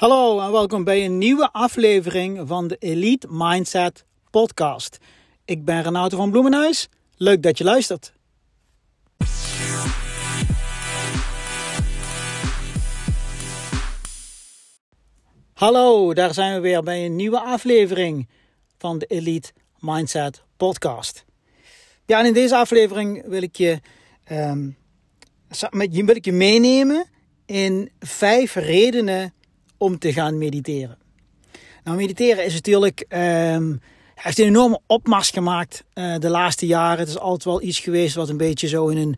[0.00, 4.98] Hallo en welkom bij een nieuwe aflevering van de Elite Mindset Podcast.
[5.44, 6.88] Ik ben Renato van Bloemenhuis.
[7.16, 8.12] Leuk dat je luistert.
[15.52, 18.28] Hallo, daar zijn we weer bij een nieuwe aflevering
[18.78, 21.24] van de Elite Mindset Podcast.
[22.06, 23.80] Ja, en in deze aflevering wil ik je,
[24.32, 24.76] um,
[25.90, 27.06] wil ik je meenemen
[27.46, 29.34] in vijf redenen
[29.80, 30.98] om te gaan mediteren.
[31.84, 33.04] Nou, mediteren is natuurlijk.
[33.54, 33.80] Um,
[34.14, 36.98] heeft een enorme opmars gemaakt uh, de laatste jaren.
[36.98, 39.16] Het is altijd wel iets geweest wat een beetje zo in een,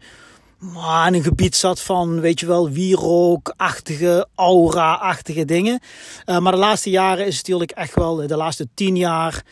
[0.63, 5.81] uh, in een gebied zat van, weet je wel, wierookachtige, aura-achtige dingen.
[6.27, 9.45] Uh, maar de laatste jaren is het natuurlijk echt wel, de laatste tien jaar,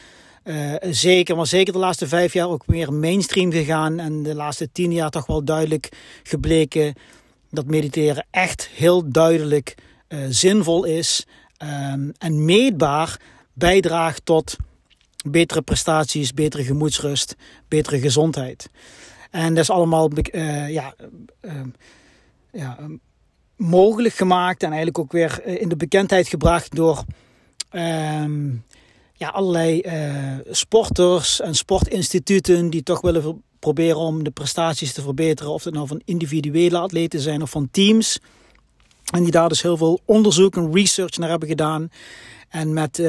[0.45, 3.99] uh, zeker, maar zeker de laatste vijf jaar ook meer mainstream gegaan.
[3.99, 5.89] En de laatste tien jaar toch wel duidelijk
[6.23, 6.95] gebleken
[7.51, 9.75] dat mediteren echt heel duidelijk
[10.29, 11.27] zinvol is
[11.63, 13.21] um, en meetbaar
[13.53, 14.57] bijdraagt tot
[15.25, 17.37] betere prestaties, betere gemoedsrust,
[17.69, 18.71] betere gezondheid.
[19.31, 20.95] En dat is allemaal uh, ja,
[21.41, 21.53] uh,
[22.53, 22.79] ja,
[23.57, 27.05] mogelijk gemaakt en eigenlijk ook weer in de bekendheid gebracht door
[27.73, 28.65] um,
[29.13, 29.83] ja, allerlei
[30.51, 35.53] sporters en sportinstituten die toch willen proberen om de prestaties te verbeteren.
[35.53, 38.21] Of het nou van individuele atleten zijn of van teams.
[39.11, 41.91] En die daar dus heel veel onderzoek en research naar hebben gedaan.
[42.49, 43.07] En met uh,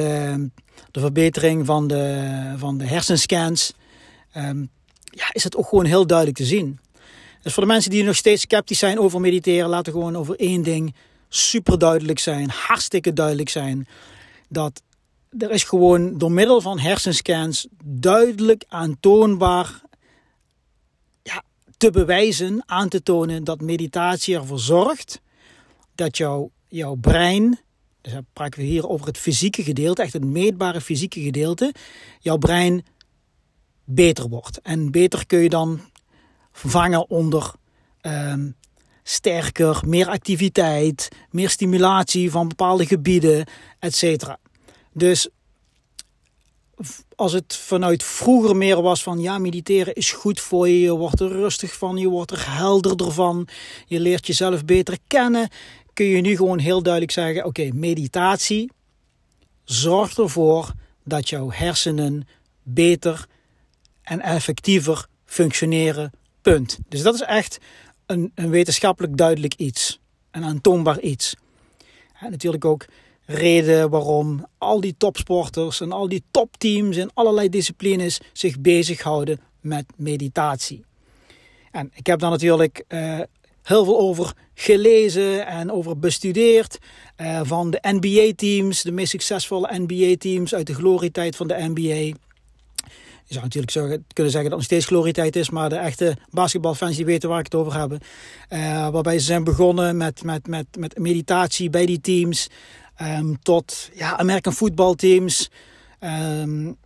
[0.91, 3.73] de verbetering van de, van de hersenscans
[4.38, 4.69] um,
[5.03, 6.79] ja, is het ook gewoon heel duidelijk te zien.
[7.41, 10.35] Dus voor de mensen die nog steeds sceptisch zijn over mediteren, laten we gewoon over
[10.35, 10.95] één ding
[11.29, 13.88] super duidelijk zijn, hartstikke duidelijk zijn.
[14.49, 14.81] Dat
[15.38, 19.81] er is gewoon door middel van hersenscans duidelijk aantoonbaar
[21.23, 21.44] ja,
[21.77, 25.22] te bewijzen, aan te tonen dat meditatie ervoor zorgt
[25.95, 27.59] dat jouw, jouw brein,
[28.02, 31.73] dus dan praten we hier over het fysieke gedeelte, echt het meetbare fysieke gedeelte,
[32.20, 32.86] jouw brein
[33.84, 34.62] beter wordt.
[34.62, 35.79] En beter kun je dan
[36.52, 37.53] vangen onder
[38.02, 38.56] um,
[39.03, 43.46] sterker, meer activiteit, meer stimulatie van bepaalde gebieden,
[43.79, 44.35] etc.
[44.94, 45.29] Dus
[47.16, 51.19] als het vanuit vroeger meer was van ja, mediteren is goed voor je, je wordt
[51.19, 53.47] er rustig van, je wordt er helderder van,
[53.85, 55.50] je leert jezelf beter kennen,
[56.01, 58.72] kun je nu gewoon heel duidelijk zeggen: oké, meditatie
[59.63, 60.73] zorgt ervoor
[61.03, 62.28] dat jouw hersenen
[62.63, 63.28] beter
[64.01, 66.11] en effectiever functioneren.
[66.41, 66.79] Punt.
[66.88, 67.57] Dus dat is echt
[68.06, 70.00] een, een wetenschappelijk duidelijk iets.
[70.31, 71.35] Een aantoonbaar iets.
[72.19, 72.85] En natuurlijk ook
[73.25, 79.85] reden waarom al die topsporters en al die topteams in allerlei disciplines zich bezighouden met
[79.95, 80.85] meditatie.
[81.72, 83.19] En ik heb dan natuurlijk uh,
[83.63, 86.77] heel veel over gelezen en over bestudeerd.
[87.17, 92.16] Uh, van de NBA-teams, de meest succesvolle NBA-teams uit de glorietijd van de NBA.
[93.25, 96.17] Je zou natuurlijk zeggen, kunnen zeggen dat het nog steeds glorietijd is, maar de echte
[96.29, 97.91] basketbalfans die weten waar ik het over heb.
[98.49, 102.49] Uh, waarbij ze zijn begonnen met, met, met, met meditatie bij die teams.
[103.01, 105.49] Um, tot ja, American voetbalteams.
[105.99, 106.78] Um,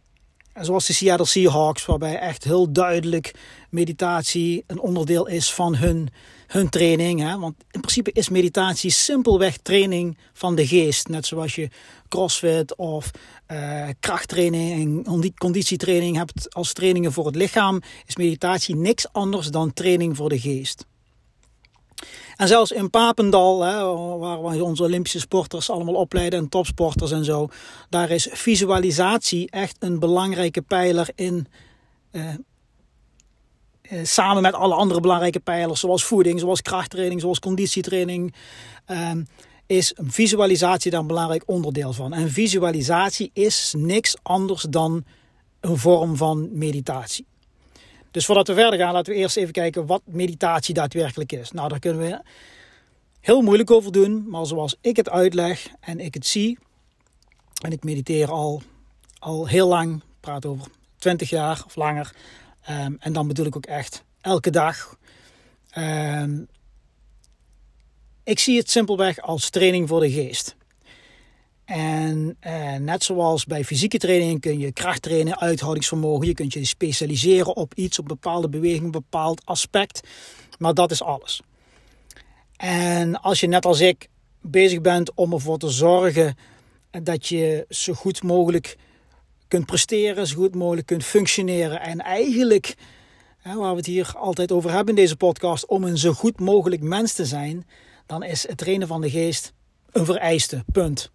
[0.62, 3.34] zoals de Seattle Seahawks, waarbij echt heel duidelijk
[3.70, 6.10] meditatie een onderdeel is van hun
[6.48, 7.20] hun training.
[7.20, 7.40] Hè?
[7.40, 11.08] Want in principe is meditatie simpelweg training van de geest.
[11.08, 11.70] Net zoals je
[12.10, 13.12] crossfit of
[13.52, 19.74] uh, krachttraining en conditietraining hebt als trainingen voor het lichaam, is meditatie niks anders dan
[19.74, 20.86] training voor de geest.
[22.36, 23.84] En zelfs in Papendal, hè,
[24.18, 27.48] waar we onze Olympische sporters allemaal opleiden en topsporters en zo,
[27.90, 31.48] daar is visualisatie echt een belangrijke pijler in
[32.12, 32.34] uh,
[33.82, 38.34] eh, samen met alle andere belangrijke pijlers, zoals voeding, zoals krachttraining, zoals conditietraining,
[38.86, 39.24] ehm,
[39.66, 42.14] is visualisatie daar een belangrijk onderdeel van.
[42.14, 45.04] En visualisatie is niks anders dan
[45.60, 47.26] een vorm van meditatie.
[48.16, 51.52] Dus voordat we verder gaan, laten we eerst even kijken wat meditatie daadwerkelijk is.
[51.52, 52.22] Nou, daar kunnen we
[53.20, 56.58] heel moeilijk over doen, maar zoals ik het uitleg en ik het zie,
[57.62, 58.62] en ik mediteer al,
[59.20, 60.68] al heel lang, praat over
[60.98, 62.16] 20 jaar of langer,
[62.70, 64.98] Um, en dan bedoel ik ook echt elke dag.
[65.78, 66.48] Um,
[68.24, 70.56] ik zie het simpelweg als training voor de geest.
[71.66, 76.28] En uh, net zoals bij fysieke training kun je kracht trainen, uithoudingsvermogen.
[76.28, 80.08] Je kunt je specialiseren op iets, op bepaalde beweging, een bepaald aspect.
[80.58, 81.42] Maar dat is alles.
[82.58, 84.08] En als je net als ik
[84.42, 86.38] bezig bent om ervoor te zorgen
[87.04, 88.78] dat je zo goed mogelijk
[89.48, 91.82] kunt presteren, zo goed mogelijk kunt functioneren.
[91.82, 92.76] En eigenlijk,
[93.38, 96.40] hè, waar we het hier altijd over hebben in deze podcast, om een zo goed
[96.40, 97.68] mogelijk mens te zijn,
[98.06, 99.54] dan is het trainen van de geest
[99.92, 100.64] een vereiste.
[100.72, 101.14] Punt.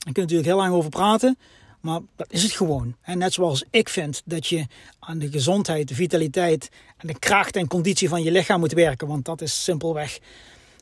[0.00, 1.38] Daar kun je natuurlijk heel lang over praten.
[1.80, 2.96] Maar dat is het gewoon.
[3.02, 4.66] En net zoals ik vind dat je
[4.98, 9.08] aan de gezondheid, de vitaliteit en de kracht en conditie van je lichaam moet werken.
[9.08, 10.18] Want dat is simpelweg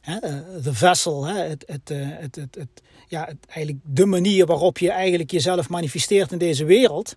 [0.03, 0.17] eh,
[0.63, 5.69] de vessel, het, eh, het, het, het, ja, eigenlijk de manier waarop je eigenlijk jezelf
[5.69, 7.17] manifesteert in deze wereld.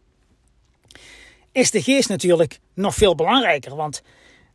[1.51, 3.75] Is de geest natuurlijk nog veel belangrijker.
[3.75, 4.01] Want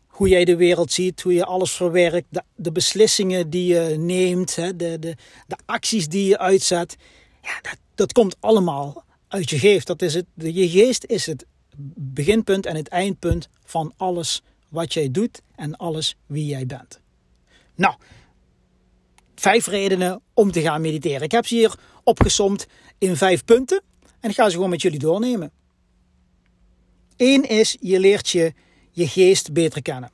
[0.07, 4.55] hoe jij de wereld ziet, hoe je alles verwerkt, de, de beslissingen die je neemt,
[4.55, 4.99] de, de,
[5.47, 6.97] de acties die je uitzet.
[7.47, 9.87] Ja, dat, dat komt allemaal uit je geest.
[9.87, 11.47] Dat is het, je geest is het
[11.97, 17.01] beginpunt en het eindpunt van alles wat jij doet en alles wie jij bent.
[17.75, 17.95] Nou,
[19.35, 21.23] vijf redenen om te gaan mediteren.
[21.23, 22.67] Ik heb ze hier opgesomd
[22.99, 23.83] in vijf punten
[24.21, 25.51] en ik ga ze gewoon met jullie doornemen.
[27.17, 28.53] Eén is, je leert je,
[28.91, 30.11] je geest beter kennen.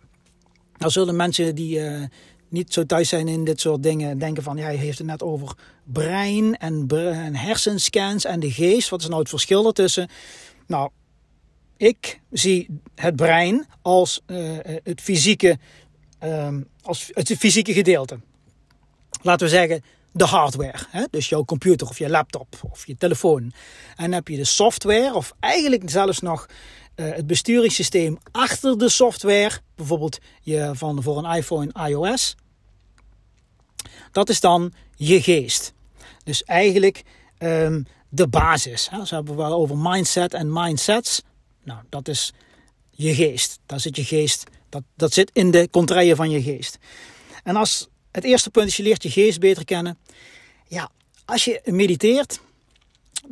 [0.78, 2.05] Nou zullen mensen die uh,
[2.49, 4.56] niet zo thuis zijn in dit soort dingen denken van...
[4.56, 8.88] ja, hij heeft het net over brein en, en hersenscans en de geest.
[8.88, 10.08] Wat is nou het verschil ertussen?
[10.67, 10.90] Nou,
[11.76, 15.58] ik zie het brein als uh, het, fysieke,
[16.25, 16.49] uh,
[16.82, 18.20] als het fysieke gedeelte.
[19.23, 19.82] Laten we zeggen
[20.12, 20.79] de hardware.
[20.88, 21.05] Hè?
[21.11, 23.43] Dus jouw computer of je laptop of je telefoon.
[23.43, 23.52] En
[23.96, 26.46] dan heb je de software of eigenlijk zelfs nog
[26.96, 29.58] uh, het besturingssysteem achter de software.
[29.75, 32.35] Bijvoorbeeld je van, voor een iPhone iOS.
[34.12, 34.73] Dat is dan
[35.06, 35.72] je geest.
[36.25, 37.02] Dus eigenlijk
[37.38, 38.88] um, de basis.
[38.90, 39.04] Hè?
[39.04, 41.22] Ze hebben we over mindset en mindsets.
[41.64, 42.32] Nou, dat is
[42.90, 43.58] je geest.
[43.66, 44.44] Daar zit je geest.
[44.69, 46.78] Dat, dat zit in de contraien van je geest.
[47.44, 49.99] En als het eerste punt is, je leert je geest beter kennen.
[50.69, 50.90] Ja,
[51.25, 52.40] als je mediteert,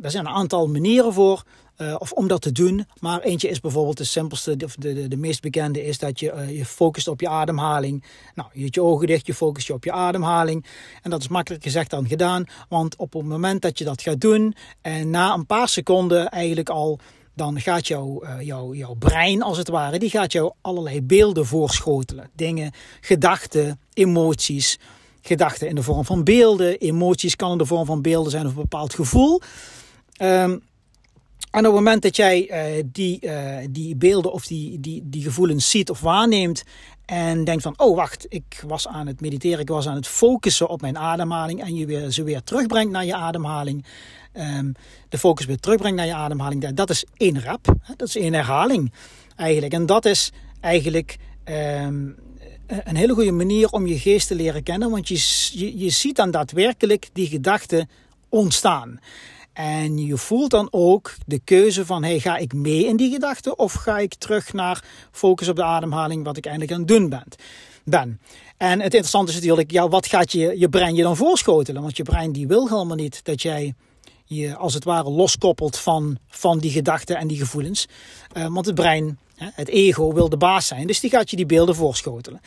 [0.01, 1.43] er zijn een aantal manieren voor.
[1.81, 2.85] Uh, of om dat te doen.
[2.99, 6.57] Maar eentje is bijvoorbeeld de simpelste, de, de, de meest bekende, is dat je uh,
[6.57, 8.03] je focust op je ademhaling.
[8.35, 10.65] Nou, je hebt je ogen dicht, je focust je op je ademhaling.
[11.01, 12.45] En dat is makkelijk gezegd dan gedaan.
[12.69, 16.69] Want op het moment dat je dat gaat doen, en na een paar seconden eigenlijk
[16.69, 16.99] al
[17.35, 21.45] dan gaat jouw, uh, jouw, jouw brein als het ware, die gaat jou allerlei beelden
[21.45, 22.29] voorschotelen.
[22.35, 24.79] Dingen, gedachten, emoties.
[25.21, 28.51] Gedachten in de vorm van beelden, emoties kan in de vorm van beelden zijn of
[28.51, 29.41] een bepaald gevoel.
[30.21, 30.61] Um,
[31.51, 35.23] en op het moment dat jij uh, die, uh, die beelden of die, die, die
[35.23, 36.63] gevoelens ziet of waarneemt
[37.05, 40.69] en denkt van, oh wacht, ik was aan het mediteren, ik was aan het focussen
[40.69, 43.85] op mijn ademhaling en je weer, ze weer terugbrengt naar je ademhaling,
[44.33, 44.73] um,
[45.09, 48.91] de focus weer terugbrengt naar je ademhaling, dat is één rap, dat is één herhaling
[49.35, 49.73] eigenlijk.
[49.73, 52.15] En dat is eigenlijk um,
[52.67, 56.15] een hele goede manier om je geest te leren kennen, want je, je, je ziet
[56.15, 57.89] dan daadwerkelijk die gedachten
[58.29, 58.99] ontstaan.
[59.53, 63.55] En je voelt dan ook de keuze van, hey, ga ik mee in die gedachte
[63.55, 67.09] of ga ik terug naar focus op de ademhaling, wat ik eigenlijk aan het doen
[67.83, 68.19] ben.
[68.57, 71.81] En het interessante is natuurlijk, ja, wat gaat je, je brein je dan voorschotelen?
[71.81, 73.73] Want je brein die wil helemaal niet dat jij
[74.25, 77.87] je als het ware loskoppelt van, van die gedachten en die gevoelens.
[78.37, 81.45] Uh, want het brein, het ego, wil de baas zijn, dus die gaat je die
[81.45, 82.41] beelden voorschotelen.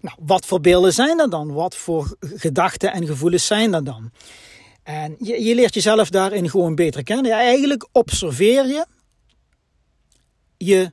[0.00, 1.52] Nou, wat voor beelden zijn er dan?
[1.52, 4.10] Wat voor gedachten en gevoelens zijn er dan?
[4.82, 7.32] En je, leert jezelf daarin gewoon beter kennen.
[7.32, 8.86] Eigenlijk observeer je
[10.56, 10.92] je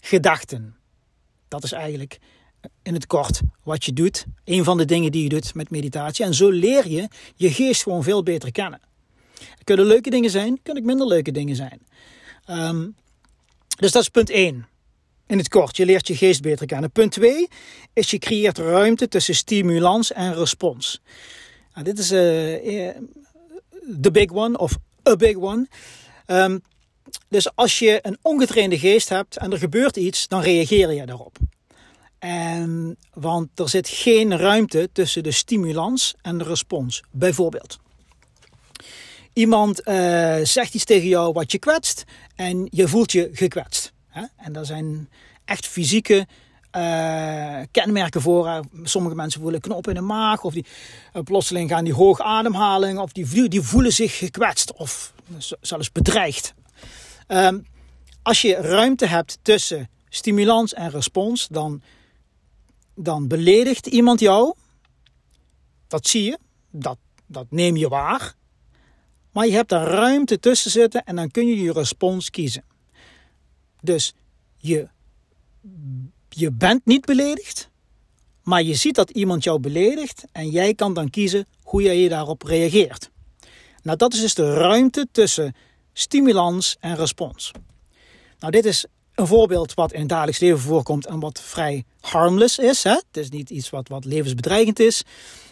[0.00, 0.76] gedachten.
[1.48, 2.18] Dat is eigenlijk
[2.82, 4.24] in het kort wat je doet.
[4.44, 6.24] Een van de dingen die je doet met meditatie.
[6.24, 8.80] En zo leer je je geest gewoon veel beter kennen.
[9.38, 11.80] Het kunnen leuke dingen zijn, kunnen minder leuke dingen zijn.
[12.50, 12.94] Um,
[13.78, 14.66] dus dat is punt 1.
[15.26, 16.90] In het kort, je leert je geest beter kennen.
[16.90, 17.48] Punt 2
[17.92, 21.00] is je creëert ruimte tussen stimulans en respons.
[21.76, 22.18] Nou, dit is uh,
[24.00, 24.76] the big one of
[25.08, 25.66] a big one.
[26.26, 26.62] Um,
[27.28, 31.36] dus als je een ongetrainde geest hebt en er gebeurt iets, dan reageer je daarop.
[32.18, 37.02] En, want er zit geen ruimte tussen de stimulans en de respons.
[37.10, 37.78] Bijvoorbeeld,
[39.32, 39.94] iemand uh,
[40.42, 42.04] zegt iets tegen jou wat je kwetst
[42.34, 43.92] en je voelt je gekwetst.
[44.08, 44.24] Hè?
[44.36, 45.08] En er zijn
[45.44, 46.26] echt fysieke
[46.76, 48.60] uh, kenmerken voor.
[48.82, 50.66] sommige mensen voelen knop in de maag, of die
[51.14, 55.12] uh, plotseling gaan die hoog ademhaling, of die, die voelen zich gekwetst of
[55.60, 56.54] zelfs bedreigd.
[57.28, 57.66] Um,
[58.22, 61.82] als je ruimte hebt tussen stimulans en respons, dan,
[62.94, 64.54] dan beledigt iemand jou.
[65.86, 66.38] Dat zie je,
[66.70, 68.34] dat, dat neem je waar.
[69.32, 72.64] Maar je hebt er ruimte tussen zitten en dan kun je je respons kiezen.
[73.80, 74.14] Dus
[74.56, 74.88] je
[76.38, 77.70] je bent niet beledigd,
[78.42, 82.08] maar je ziet dat iemand jou beledigt en jij kan dan kiezen hoe jij je
[82.08, 83.10] daarop reageert.
[83.82, 85.54] Nou, dat is dus de ruimte tussen
[85.92, 87.50] stimulans en respons.
[88.38, 92.58] Nou, dit is een voorbeeld wat in het dagelijks leven voorkomt en wat vrij harmless
[92.58, 92.82] is.
[92.82, 92.92] Hè?
[92.92, 95.02] Het is niet iets wat, wat levensbedreigend is.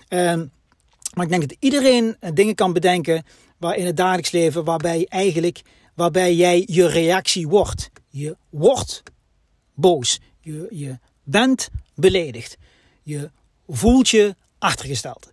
[0.09, 0.51] Um,
[1.15, 3.25] Maar ik denk dat iedereen dingen kan bedenken
[3.59, 5.63] waar in het dagelijks leven waarbij eigenlijk
[5.95, 7.91] waarbij jij je reactie wordt.
[8.09, 9.03] Je wordt
[9.75, 10.21] boos.
[10.45, 12.57] Je, je bent beledigd.
[13.03, 13.31] Je
[13.69, 15.33] voelt je achtergesteld.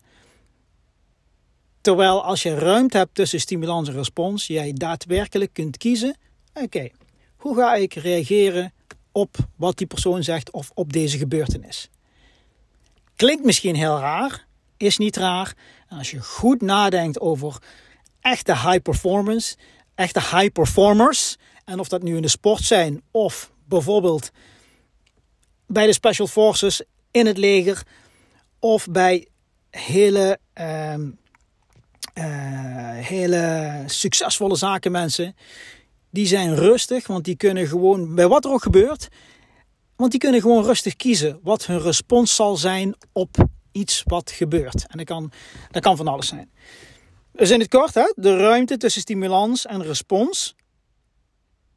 [1.82, 6.18] Terwijl als je ruimte hebt tussen stimulans en respons, jij daadwerkelijk kunt kiezen:
[6.54, 6.90] oké,
[7.36, 8.74] hoe ga ik reageren
[9.12, 11.90] op wat die persoon zegt of op deze gebeurtenis?
[13.16, 14.46] Klinkt misschien heel raar,
[14.78, 15.54] is niet raar.
[15.88, 17.58] En als je goed nadenkt over
[18.20, 19.56] echte high performance,
[19.96, 24.32] echte high performers, en of dat nu in de sport zijn of bijvoorbeeld
[25.72, 27.84] bij de Special Forces in het leger
[28.60, 29.28] of bij
[29.70, 30.96] hele, uh,
[32.94, 35.36] hele succesvolle zakenmensen.
[36.10, 39.08] Die zijn rustig, want die kunnen gewoon, bij wat er ook gebeurt,
[39.96, 44.88] want die kunnen gewoon rustig kiezen wat hun respons zal zijn op iets wat gebeurt.
[44.88, 45.32] En dat kan,
[45.72, 46.52] dat kan van alles zijn.
[47.32, 50.56] Dus in het kort, hè, de ruimte tussen stimulans en respons,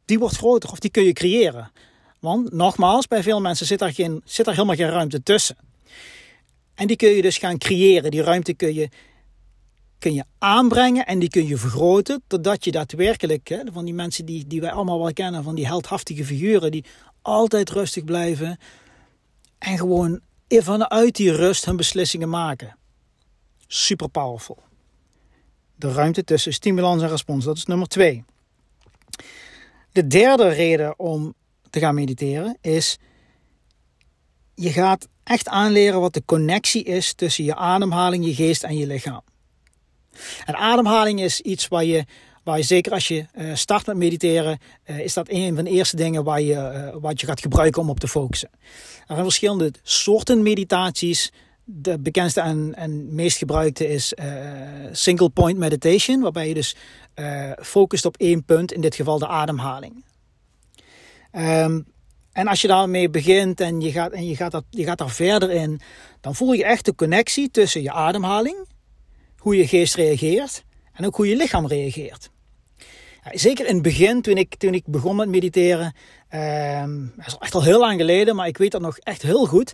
[0.05, 1.73] die wordt groter of die kun je creëren.
[2.25, 5.57] Want nogmaals, bij veel mensen zit er, geen, zit er helemaal geen ruimte tussen.
[6.75, 8.11] En die kun je dus gaan creëren.
[8.11, 8.89] Die ruimte kun je,
[9.99, 12.23] kun je aanbrengen en die kun je vergroten.
[12.27, 15.67] Totdat je daadwerkelijk, hè, van die mensen die, die wij allemaal wel kennen, van die
[15.67, 16.85] heldhaftige figuren, die
[17.23, 18.59] altijd rustig blijven.
[19.59, 22.77] En gewoon vanuit die rust hun beslissingen maken.
[23.67, 24.59] Super powerful.
[25.77, 28.25] De ruimte tussen stimulans en respons, dat is nummer twee.
[29.93, 31.35] De derde reden om
[31.75, 32.99] te gaan mediteren is,
[34.55, 38.87] je gaat echt aanleren wat de connectie is tussen je ademhaling, je geest en je
[38.87, 39.23] lichaam.
[40.45, 42.05] En ademhaling is iets waar je,
[42.43, 45.71] waar je zeker als je uh, start met mediteren, uh, is dat een van de
[45.71, 48.51] eerste dingen waar je, uh, wat je gaat gebruiken om op te focussen.
[48.53, 51.33] Er zijn verschillende soorten meditaties.
[51.65, 54.13] De bekendste en, en meest gebruikte is
[54.93, 56.77] single point meditation, waarbij je dus
[57.63, 60.05] focust op één punt, in dit geval de ademhaling.
[61.37, 61.87] Um,
[62.33, 65.11] en als je daarmee begint en je gaat, en je gaat, dat, je gaat daar
[65.11, 65.81] verder in,
[66.21, 68.57] dan voel je echt de connectie tussen je ademhaling,
[69.39, 72.31] hoe je geest reageert en ook hoe je lichaam reageert.
[73.31, 75.95] Zeker in het begin, toen ik, toen ik begon met mediteren,
[76.83, 79.47] um, dat is echt al heel lang geleden, maar ik weet dat nog echt heel
[79.47, 79.73] goed.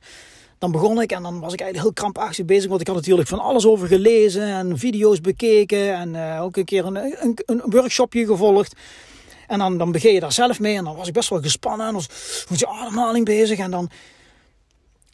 [0.58, 3.28] Dan begon ik en dan was ik eigenlijk heel krampachtig bezig, want ik had natuurlijk
[3.28, 7.62] van alles over gelezen en video's bekeken en uh, ook een keer een, een, een
[7.64, 8.74] workshopje gevolgd.
[9.50, 10.76] En dan, dan begin je daar zelf mee.
[10.76, 11.86] En dan was ik best wel gespannen.
[11.86, 12.08] En was
[12.48, 13.58] met je ademhaling bezig.
[13.58, 13.90] En dan,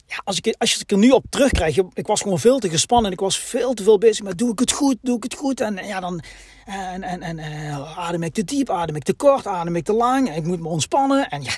[0.05, 3.11] ja, als ik, als ik er nu op terugkrijg, ik was gewoon veel te gespannen.
[3.11, 5.61] Ik was veel te veel bezig met doe ik het goed, doe ik het goed.
[5.61, 6.21] En ja, dan
[6.65, 9.93] en, en, en, uh, adem ik te diep, adem ik te kort, adem ik te
[9.93, 10.35] lang.
[10.35, 11.29] Ik moet me ontspannen.
[11.29, 11.57] En ja,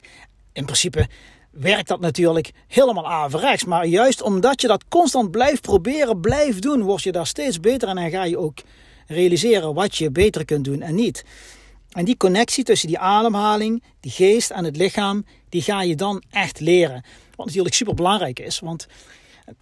[0.54, 1.08] in principe
[1.52, 3.66] werkt dat natuurlijk helemaal averechts.
[3.66, 7.88] Maar juist omdat je dat constant blijft proberen, blijft doen, word je daar steeds beter.
[7.88, 8.60] En dan ga je ook
[9.08, 11.24] realiseren wat je beter kunt doen en niet.
[11.90, 16.24] En die connectie tussen die ademhaling, die geest en het lichaam, die ga je dan
[16.30, 17.04] echt leren.
[17.36, 18.88] Wat natuurlijk super belangrijk is, want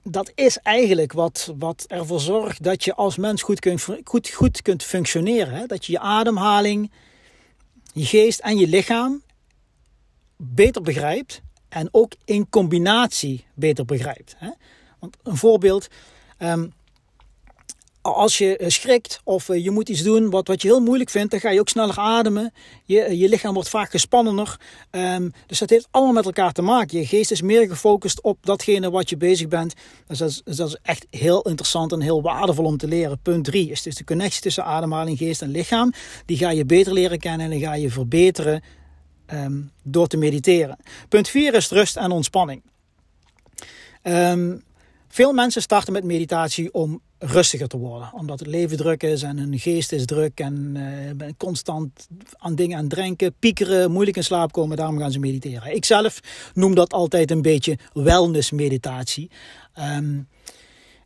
[0.04, 4.62] dat is eigenlijk wat, wat ervoor zorgt dat je als mens goed kunt, goed, goed
[4.62, 5.54] kunt functioneren.
[5.54, 5.66] Hè?
[5.66, 6.92] Dat je je ademhaling,
[7.94, 9.22] je geest en je lichaam
[10.36, 14.36] beter begrijpt en ook in combinatie beter begrijpt.
[14.38, 14.50] Hè?
[15.00, 15.88] Want een voorbeeld,
[16.40, 16.74] um,
[18.14, 21.10] als je eh, schrikt of eh, je moet iets doen wat, wat je heel moeilijk
[21.10, 22.54] vindt, dan ga je ook sneller ademen.
[22.86, 24.60] Je, eh, je lichaam wordt vaak gespannener.
[24.92, 27.00] Um, dus dat heeft allemaal met elkaar te maken.
[27.00, 29.74] Je geest is meer gefocust op datgene wat je bezig bent.
[30.08, 33.20] Dus dat is, dus dat is echt heel interessant en heel waardevol om te leren.
[33.22, 35.94] Punt 3 is dus de connectie tussen ademhaling, geest en lichaam.
[36.26, 38.64] Die ga je beter leren kennen en die ga je verbeteren
[39.34, 40.78] um, door te mediteren.
[41.10, 42.62] Punt 4 is rust en ontspanning.
[44.04, 44.66] Um,
[45.08, 48.10] veel mensen starten met meditatie om rustiger te worden.
[48.14, 50.76] Omdat het leven druk is en hun geest is druk en
[51.22, 54.78] uh, constant aan dingen aan het denken, piekeren, moeilijk in slaap komen.
[54.78, 55.76] Daarom gaan ze mediteren.
[55.76, 56.20] Ik zelf
[56.54, 59.30] noem dat altijd een beetje wellness meditatie.
[59.80, 60.28] Um,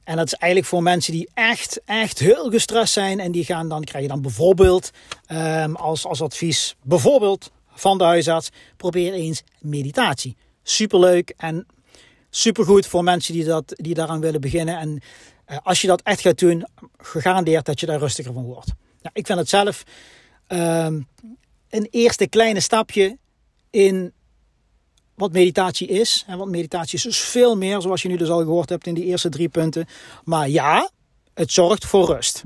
[0.04, 3.20] en dat is eigenlijk voor mensen die echt, echt heel gestrest zijn.
[3.20, 4.92] En die gaan dan, krijg je dan bijvoorbeeld
[5.32, 10.36] um, als, als advies, bijvoorbeeld van de huisarts, probeer eens meditatie.
[10.64, 11.66] Superleuk en
[12.32, 14.78] supergoed voor mensen die, dat, die daaraan willen beginnen.
[14.78, 15.00] En
[15.48, 18.70] uh, als je dat echt gaat doen, gegarandeerd dat je daar rustiger van wordt.
[19.14, 19.84] Ik vind het zelf
[20.48, 21.08] um,
[21.70, 23.18] een eerste kleine stapje
[23.70, 24.14] in
[25.16, 26.24] wat meditatie is.
[26.28, 28.94] En want meditatie is dus veel meer, zoals je nu dus al gehoord hebt in
[28.94, 29.86] die eerste drie punten.
[30.24, 30.90] Maar ja,
[31.34, 32.44] het zorgt voor rust.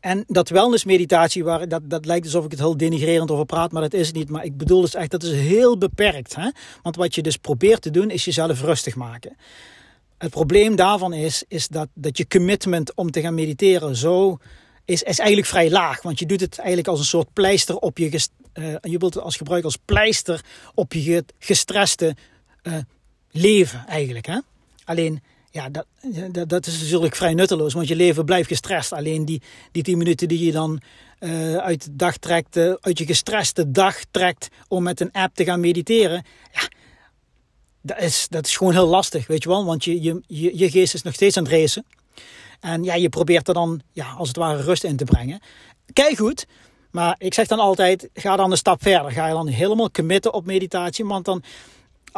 [0.00, 3.82] En dat wellnessmeditatie, waar, dat, dat lijkt alsof ik het heel denigrerend over praat, maar
[3.82, 4.30] dat is het niet.
[4.30, 6.34] Maar ik bedoel dus echt, dat is heel beperkt.
[6.34, 6.50] Hè?
[6.82, 9.36] Want wat je dus probeert te doen, is jezelf rustig maken.
[10.18, 14.38] Het probleem daarvan is, is dat, dat je commitment om te gaan mediteren zo
[14.84, 16.02] is, is eigenlijk vrij laag.
[16.02, 19.22] Want je doet het eigenlijk als een soort pleister op je, uh, je wilt het
[19.22, 22.16] als gebruik als pleister op je gestreste
[22.62, 22.74] uh,
[23.30, 24.26] leven eigenlijk.
[24.26, 24.38] Hè?
[24.84, 25.86] Alleen, ja, dat,
[26.48, 28.92] dat, is natuurlijk vrij nutteloos, want je leven blijft gestrest.
[28.92, 30.80] Alleen die, die tien minuten die je dan
[31.20, 35.44] uh, uit de dag trekt, uit je gestreste dag trekt om met een app te
[35.44, 36.24] gaan mediteren.
[36.52, 36.68] Ja,
[37.80, 39.64] dat is, dat is gewoon heel lastig, weet je wel.
[39.64, 41.84] Want je, je, je, je geest is nog steeds aan het racen.
[42.60, 45.40] En ja, je probeert er dan, ja, als het ware, rust in te brengen.
[45.92, 46.46] Kijk goed,
[46.90, 49.12] maar ik zeg dan altijd, ga dan een stap verder.
[49.12, 51.04] Ga je dan helemaal committen op meditatie.
[51.04, 51.42] Want dan,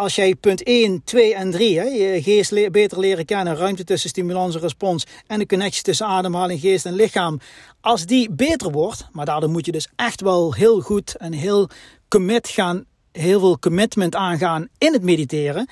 [0.00, 4.10] als jij punt 1, 2 en 3, hè, je geest beter leren kennen, ruimte tussen
[4.10, 7.40] stimulans en respons en de connectie tussen ademhaling, geest en lichaam.
[7.80, 11.68] Als die beter wordt, maar daardoor moet je dus echt wel heel goed en heel
[12.08, 15.68] commit gaan heel veel commitment aangaan in het mediteren,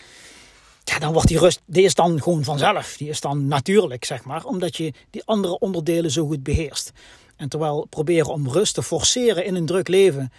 [0.84, 2.96] ja, dan wordt die rust, die is dan gewoon vanzelf.
[2.96, 6.92] Die is dan natuurlijk, zeg maar, omdat je die andere onderdelen zo goed beheerst.
[7.36, 10.32] En terwijl proberen om rust te forceren in een druk leven,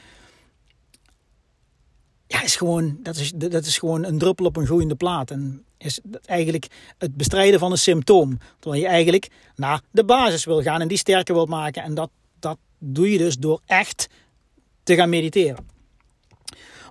[2.32, 5.32] ja, is gewoon, dat, is, dat is gewoon een druppel op een groeiende plaat.
[5.32, 6.68] En is eigenlijk
[6.98, 8.38] het bestrijden van een symptoom.
[8.60, 11.84] Terwijl je eigenlijk naar de basis wil gaan en die sterker wilt maken.
[11.84, 12.10] En dat,
[12.40, 14.08] dat doe je dus door echt
[14.84, 15.68] te gaan mediteren.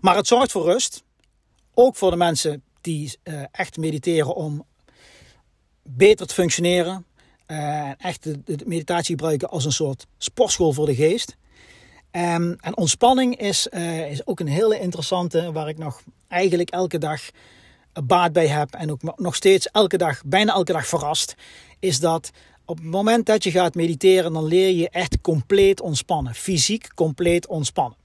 [0.01, 1.03] Maar het zorgt voor rust.
[1.75, 4.67] Ook voor de mensen die uh, echt mediteren om
[5.83, 7.07] beter te functioneren.
[7.47, 11.37] Uh, echt de, meditatie gebruiken als een soort sportschool voor de geest.
[12.13, 16.99] Um, en ontspanning is, uh, is ook een hele interessante, waar ik nog eigenlijk elke
[16.99, 17.21] dag
[18.03, 18.75] baat bij heb.
[18.75, 21.35] En ook nog steeds elke dag, bijna elke dag verrast.
[21.79, 22.31] Is dat
[22.65, 26.35] op het moment dat je gaat mediteren, dan leer je echt compleet ontspannen.
[26.35, 27.97] Fysiek compleet ontspannen.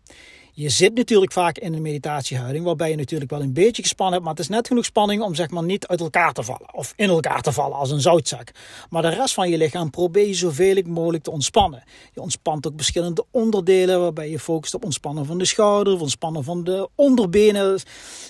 [0.55, 4.25] Je zit natuurlijk vaak in een meditatiehouding, waarbij je natuurlijk wel een beetje gespannen hebt,
[4.25, 6.93] maar het is net genoeg spanning om zeg maar niet uit elkaar te vallen of
[6.95, 8.51] in elkaar te vallen als een zoutzak.
[8.89, 11.83] Maar de rest van je lichaam probeer je zoveel mogelijk te ontspannen.
[12.13, 16.63] Je ontspant ook verschillende onderdelen, waarbij je focust op ontspannen van de schouder, ontspannen van
[16.63, 17.71] de onderbenen.
[17.71, 17.85] Het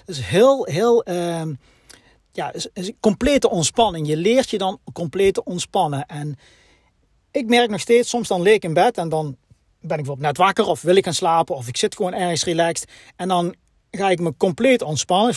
[0.05, 1.09] is heel, heel.
[1.09, 1.41] Uh,
[2.31, 2.53] ja,
[2.99, 4.07] complete ontspanning.
[4.07, 6.05] Je leert je dan complete ontspannen.
[6.05, 6.37] En
[7.31, 9.37] ik merk nog steeds, soms dan leek in bed en dan
[9.83, 12.43] ben ik bijvoorbeeld net wakker of wil ik gaan slapen of ik zit gewoon ergens
[12.43, 12.91] relaxed.
[13.15, 13.55] En dan
[13.91, 15.35] ga ik me compleet ontspannen.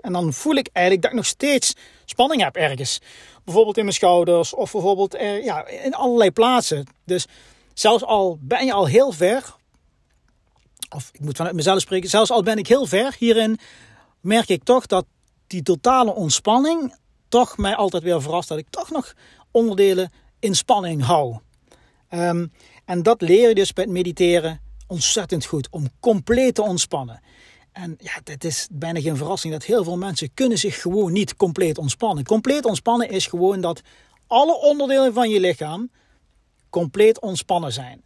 [0.00, 3.00] En dan voel ik eigenlijk dat ik nog steeds spanning heb ergens.
[3.44, 6.86] Bijvoorbeeld in mijn schouders of bijvoorbeeld eh, ja, in allerlei plaatsen.
[7.04, 7.26] Dus
[7.74, 9.54] zelfs al ben je al heel ver,
[10.96, 13.58] of ik moet vanuit mezelf spreken, zelfs al ben ik heel ver hierin,
[14.20, 15.04] merk ik toch dat
[15.46, 16.94] die totale ontspanning
[17.28, 18.48] toch mij altijd weer verrast.
[18.48, 19.14] Dat ik toch nog
[19.50, 21.38] onderdelen in spanning hou.
[22.10, 22.52] Um,
[22.88, 25.68] en dat leer je dus het mediteren ontzettend goed.
[25.70, 27.20] Om compleet te ontspannen.
[27.72, 31.36] En ja, het is bijna geen verrassing dat heel veel mensen kunnen zich gewoon niet
[31.36, 32.24] compleet ontspannen.
[32.24, 33.80] Compleet ontspannen is gewoon dat
[34.26, 35.90] alle onderdelen van je lichaam
[36.70, 38.02] compleet ontspannen zijn.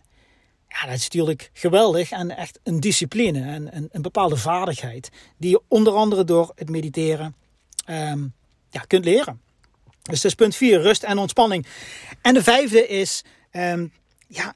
[0.68, 5.10] Ja, dat is natuurlijk geweldig en echt een discipline en een, een bepaalde vaardigheid.
[5.36, 7.34] Die je onder andere door het mediteren
[7.86, 8.34] um,
[8.70, 9.40] ja, kunt leren.
[10.02, 11.66] Dus dat is punt 4, rust en ontspanning.
[12.22, 13.92] En de vijfde is, um,
[14.28, 14.54] ja,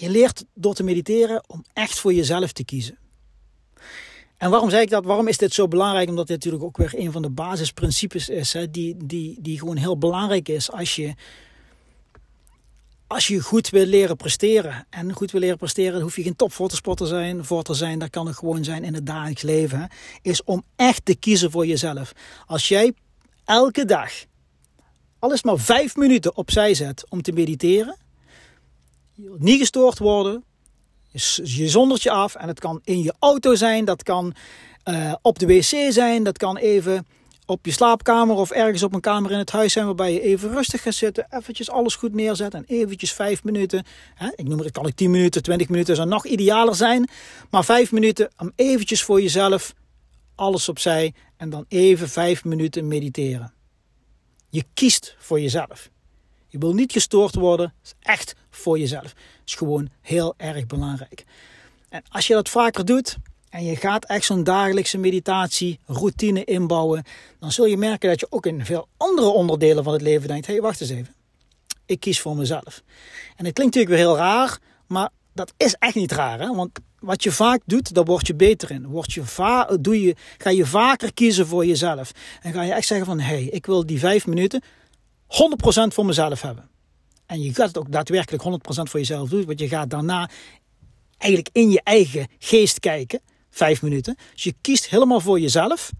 [0.00, 2.98] je leert door te mediteren om echt voor jezelf te kiezen.
[4.36, 5.04] En waarom zeg ik dat?
[5.04, 6.08] Waarom is dit zo belangrijk?
[6.08, 9.76] Omdat dit natuurlijk ook weer een van de basisprincipes is, hè, die, die, die gewoon
[9.76, 11.14] heel belangrijk is als je,
[13.06, 14.86] als je goed wil leren presteren.
[14.90, 17.98] En goed wil leren presteren, hoef je geen topfotospot te zijn, voor te zijn.
[17.98, 19.88] Dat kan het gewoon zijn in het dagelijks leven.
[20.22, 22.12] Is om echt te kiezen voor jezelf.
[22.46, 22.92] Als jij
[23.44, 24.10] elke dag,
[25.18, 27.96] al is maar vijf minuten opzij zet om te mediteren
[29.38, 30.44] niet gestoord worden.
[31.44, 34.34] Je zondert je af en het kan in je auto zijn, dat kan
[34.84, 37.06] uh, op de wc zijn, dat kan even
[37.46, 40.50] op je slaapkamer of ergens op een kamer in het huis zijn waarbij je even
[40.50, 44.70] rustig gaat zitten, eventjes alles goed neerzet en eventjes vijf minuten, hè, ik noem het,
[44.70, 47.08] kan ik tien minuten, twintig minuten zou nog idealer zijn,
[47.50, 49.74] maar vijf minuten om eventjes voor jezelf
[50.34, 53.52] alles opzij en dan even vijf minuten mediteren.
[54.48, 55.90] Je kiest voor jezelf.
[56.48, 57.74] Je wil niet gestoord worden.
[57.82, 59.02] Dat is echt voor jezelf.
[59.02, 59.12] Dat
[59.44, 61.24] is gewoon heel erg belangrijk.
[61.88, 63.16] En als je dat vaker doet
[63.50, 67.04] en je gaat echt zo'n dagelijkse meditatie routine inbouwen,
[67.38, 70.46] dan zul je merken dat je ook in veel andere onderdelen van het leven denkt:
[70.46, 71.14] hé, hey, wacht eens even.
[71.86, 72.82] Ik kies voor mezelf.
[73.36, 76.54] En het klinkt natuurlijk weer heel raar, maar dat is echt niet raar.
[76.54, 78.86] Want wat je vaak doet, daar word je beter in.
[78.86, 82.12] Word je va doe je, ga je vaker kiezen voor jezelf.
[82.40, 84.62] En ga je echt zeggen van, hé, hey, ik wil die vijf minuten
[85.28, 86.68] 100% voor mezelf hebben.
[87.26, 89.44] En je gaat het ook daadwerkelijk 100% voor jezelf doen.
[89.44, 90.30] Want je gaat daarna
[91.18, 93.20] eigenlijk in je eigen geest kijken.
[93.50, 94.16] Vijf minuten.
[94.32, 95.90] Dus je kiest helemaal voor jezelf.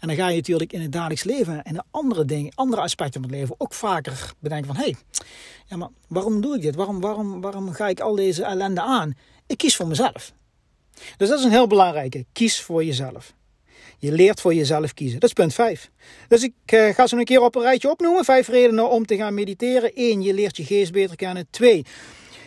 [0.00, 3.20] En dan ga je natuurlijk in het dagelijks leven en de andere dingen, andere aspecten
[3.20, 4.96] van het leven ook vaker bedenken van hé, hey,
[5.66, 6.74] ja, maar waarom doe ik dit?
[6.74, 9.14] Waarom, waarom, waarom ga ik al deze ellende aan?
[9.46, 10.32] Ik kies voor mezelf.
[11.16, 12.26] Dus dat is een heel belangrijke.
[12.32, 13.34] Kies voor jezelf.
[13.98, 15.20] Je leert voor jezelf kiezen.
[15.20, 15.90] Dat is punt 5.
[16.28, 18.24] Dus ik uh, ga ze een keer op een rijtje opnoemen.
[18.24, 19.94] Vijf redenen om te gaan mediteren.
[19.94, 20.22] 1.
[20.22, 21.46] Je leert je geest beter kennen.
[21.50, 21.84] 2.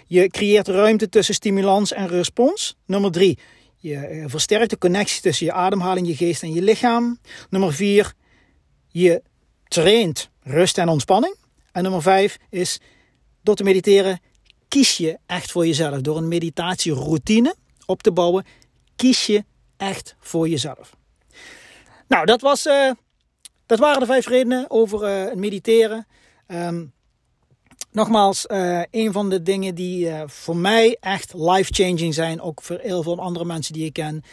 [0.07, 2.77] Je creëert ruimte tussen stimulans en respons.
[2.85, 3.37] Nummer 3.
[3.77, 7.19] Je uh, versterkt de connectie tussen je ademhaling, je geest en je lichaam.
[7.49, 8.13] Nummer 4.
[8.87, 9.21] Je
[9.67, 11.35] traint rust en ontspanning.
[11.71, 12.79] En nummer 5 is
[13.41, 14.19] door te mediteren
[14.67, 16.01] kies je echt voor jezelf.
[16.01, 18.45] Door een meditatieroutine op te bouwen,
[18.95, 19.43] kies je
[19.77, 20.99] echt voor jezelf.
[22.11, 22.91] Nou, dat, was, uh,
[23.65, 26.07] dat waren de vijf redenen over uh, het mediteren.
[26.47, 26.93] Um,
[27.91, 33.03] nogmaals, uh, een van de dingen die voor mij echt life-changing zijn, ook voor heel
[33.03, 34.23] veel andere mensen die ik ken.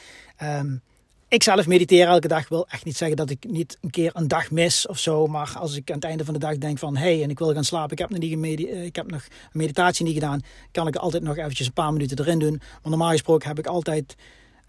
[0.42, 0.82] Um,
[1.28, 2.48] ik zelf mediteer elke dag.
[2.48, 5.26] wil echt niet zeggen dat ik niet een keer een dag mis of zo.
[5.26, 6.96] Maar als ik aan het einde van de dag denk van...
[6.96, 7.92] hé, hey, en ik wil gaan slapen.
[7.92, 10.40] Ik heb, nog niet ik heb nog een meditatie niet gedaan.
[10.70, 12.60] Kan ik altijd nog eventjes een paar minuten erin doen.
[12.60, 14.16] Maar normaal gesproken heb ik altijd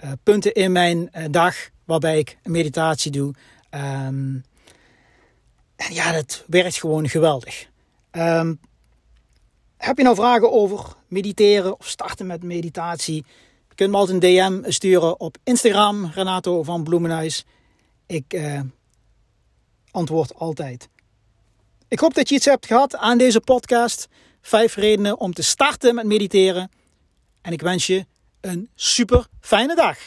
[0.04, 1.56] uh, punten in mijn uh, dag...
[1.86, 3.34] waarbij ik een meditatie doe.
[3.72, 4.44] Um,
[5.76, 7.68] en ja, dat werkt gewoon geweldig.
[8.12, 8.60] Um,
[9.78, 13.26] heb je nou vragen over mediteren of starten met meditatie
[13.80, 17.46] kunt me altijd een DM sturen op Instagram, Renato van Bloemenhuis.
[18.06, 18.62] Ik uh,
[19.92, 20.90] antwoord altijd.
[21.88, 24.08] Ik hoop dat je iets hebt gehad aan deze podcast.
[24.42, 26.72] Vijf redenen om te starten met mediteren.
[27.42, 28.06] En ik wens je
[28.42, 29.98] een super fijne dag.